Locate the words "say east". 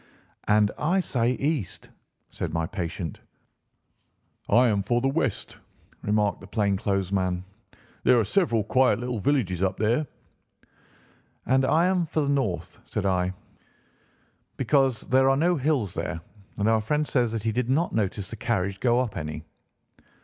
0.99-1.91